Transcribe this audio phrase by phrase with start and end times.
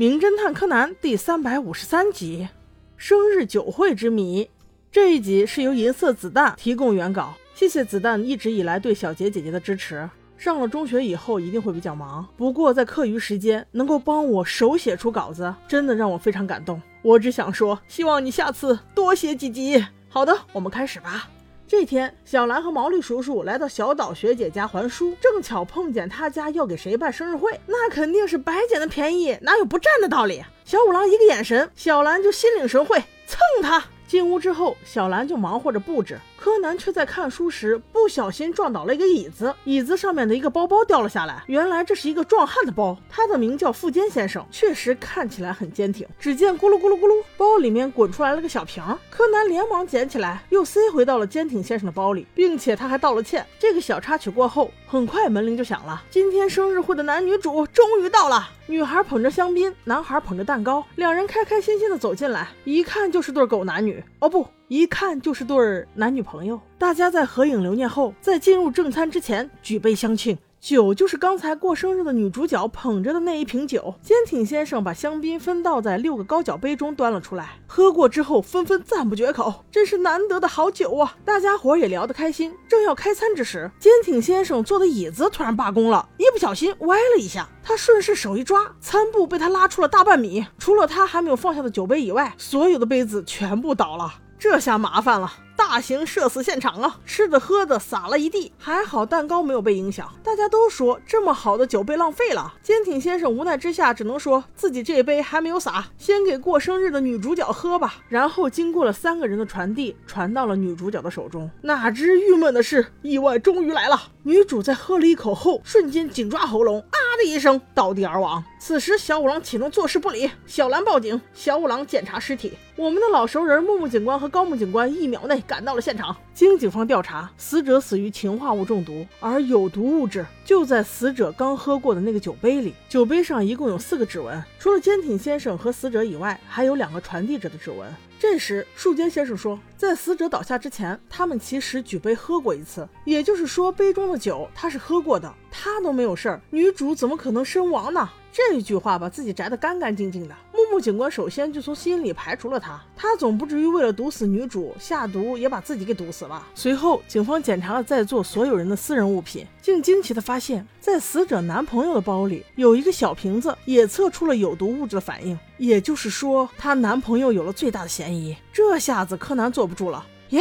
[0.00, 2.48] 名侦探柯南》第三百五十三集
[2.96, 4.44] 《生日酒会之谜》。
[4.90, 10.08] 这一集是由银色子弹提供原稿，谢谢子弹一直以来对小杰姐姐的支持。
[10.38, 16.80] 上了中学以后一定会比较忙，不过在课余时间能够帮我手写出稿子，真的让我非常感动。
[17.02, 19.84] 我只想说，希望你下次多写几集。
[20.08, 21.28] 好的，我们开始吧。
[21.70, 30.42] 这天，小兰和毛利叔叔来到小岛学姐家还书，正巧碰见他家要给谁办生日会，那肯定是白捡的便宜，哪有不占的道理？
[30.64, 33.84] 小五郎一个眼神，小兰就心领神会，蹭他。
[34.08, 41.44] 进屋之后，小兰就忙活着布置，柯南却在看书时不小心撞倒了一个椅子，椅子上面的一个包包掉了下来。
[41.48, 46.08] 原来这是一个壮汉的包，他的名叫富坚先生，确实看起来很坚挺。
[46.18, 53.46] 只见咕噜咕噜咕噜，包里面滚出来了个小瓶，柯南连忙捡起来，又塞回到了坚挺先生的包里，并且他还道了歉。
[53.58, 58.48] 这个小插曲过后，很快门铃就响了，今天生日会的男女主终于到了。
[58.66, 66.60] 女孩捧着香槟，男孩捧着蛋糕，两人开开心心的走进来，一看就是对狗男女哦，不，一看就是对男女朋友。
[66.78, 70.38] 大家在合影留念后，在进入正餐之前举杯相庆。
[70.60, 73.92] 酒就是刚才过生日的女主角捧着的那一瓶酒。
[74.00, 81.16] 坚挺先生把香槟分倒在六个高脚杯中端了出来，喝过之后纷纷赞不绝口，真是难得的好酒啊！
[81.24, 82.54] 大家伙也聊得开心。
[82.68, 94.14] 正要开餐之时，坚挺先生坐的椅子突然罢工了，一不小心歪了一下，他顺势手一抓，餐布被他拉出了大半米，除了他还没有放下的酒杯以外，所有的杯子全部倒了。
[94.40, 95.30] 这下麻烦了。
[95.54, 96.98] 大型社死现场啊！
[97.04, 100.10] 吃的喝的洒了一地，还好蛋糕没有被影响。
[100.24, 102.54] 大家都说这么好的酒被浪费了。
[102.62, 107.96] 坚挺先生无奈之下，只能说自己这杯还没有洒，先给过生日的女主角喝吧。
[108.08, 111.48] 然后经过了三个人的传递，传到了女主角的手中。
[111.60, 114.00] 哪知郁闷的是，意外终于来了。
[114.22, 118.42] 女主在喝了一口后，瞬间紧抓喉咙，啊的一声倒地而亡。
[118.62, 122.52] 此时小五郎启动坐视不理，小兰报警，小五郎检查尸体。
[122.76, 125.40] 我们的老熟人木木警官和高木警官一秒内。
[125.46, 132.74] 赶到了现场，经警方调查，死者死于氰化物中毒，而有毒物质就在死者刚喝过的那个酒杯里。
[132.86, 137.90] 酒杯上一共有四个指纹，除了坚挺先生和死者以外，还有两个传递者的指纹。
[138.18, 148.06] 这时，树坚先生说，在死者倒下之前，他们其实举杯喝过一次，也就是说，杯中的酒他是喝过的，他都没有事儿，女主怎么可能身亡呢？
[148.32, 150.34] 这句话把自己摘得干干净净的。
[150.52, 156.46] 木木警官首先就从心里排除了他，他总不至于为了毒死女主下毒也把自己给毒死了。
[156.54, 165.38] 随后，警方检查了在座所有人的私人物品，竟惊奇地发现，在死者男朋友的包里有一个小瓶子，也测出了有毒物质的反应。
[165.56, 168.36] 也就是说，她男朋友有了最大的嫌疑。
[168.52, 170.40] 这下子柯南坐不住了，耶！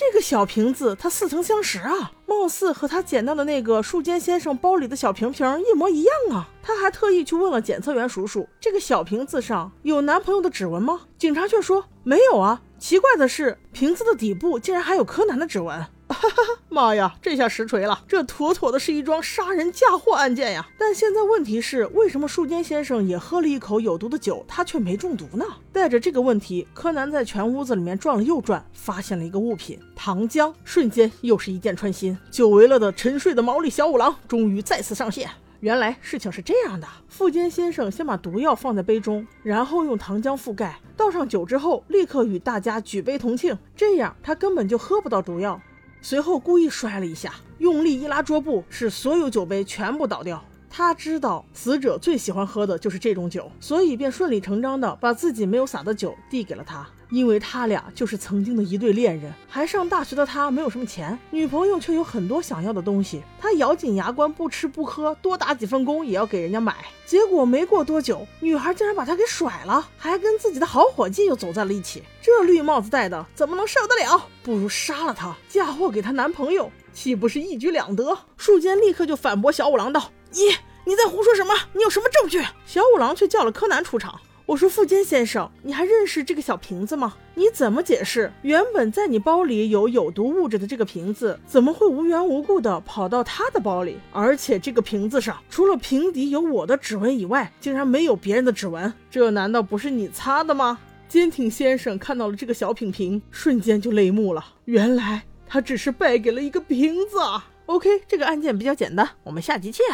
[0.00, 6.48] 这个小瓶子，它似曾相识啊，貌似和他捡到的那个树间先生包里的小瓶瓶一模一样啊。
[6.62, 11.00] 他还特意去问了检测员叔叔，这个小瓶子上有男朋友的指纹吗？
[11.18, 12.62] 警察却说没有啊。
[12.78, 15.84] 奇怪的是，瓶子的底部竟然还有柯南的指纹。
[16.18, 16.60] 哈哈哈！
[16.68, 20.68] 妈呀，这下实锤了，这妥妥的是一桩杀人嫁祸案件呀！
[20.76, 25.44] 但现在问题是，为什么树间先生也喝了一口有毒的酒，他却没中毒呢？
[25.72, 30.52] 带着这个问题，柯南在全屋子里面转了又转，发现了一个物品——糖浆。
[30.64, 35.30] 瞬间又是一箭穿心，久违了的沉睡的毛利小五郎终于再次上线。
[35.60, 45.60] 原来事情是这样的：富坚先生先把毒药放在杯中，然后用糖浆覆盖，倒上酒之后，立刻与大家举杯同庆，这样他根本就喝不到毒药。
[46.08, 50.42] 随后故意摔了一下，用力一拉桌布，使所有酒杯全部倒掉。
[50.70, 56.88] 他知道死者最喜欢喝的就是这种酒，所以便顺理成章的把自己没有洒的酒递给了他。
[57.10, 63.22] 因为他俩就是曾经的一对恋人，还上大学的他没有什么钱，女朋友却有很多想要的东西。
[63.40, 66.76] 他咬紧牙关，不吃不喝，多打几份工也要给人家买。
[67.06, 72.02] 结果没过多久，女孩竟然把他给甩了，还跟自己的好伙计又走在了一起。
[72.20, 74.26] 这绿帽子戴的怎么能受得了？
[74.42, 78.18] 不如杀了他，嫁祸给她男朋友，岂不是一举两得？
[78.36, 80.40] 树坚立刻就反驳小五郎道：“你
[80.84, 81.54] 你在胡说什么？
[81.72, 84.20] 你有什么证据？”小五郎却叫了柯南出场。
[84.48, 87.14] 我说：“富坚先生，你还认识这个小瓶子吗？
[87.34, 93.98] 你怎么解释原本在你包里有有毒物质的这个瓶子，怎么会无缘无故的跑到他的包里？
[94.10, 104.42] 而且这个瓶子上除了瓶底有我的指纹以外，竟然没有别人的指纹，这难道不是你擦的吗？”坚挺先生看到了这个小品瓶，瞬间就泪目了。
[104.64, 109.84] 原来他只是败给了一个瓶子啊！OK，这个案件比较简单，我们下集见。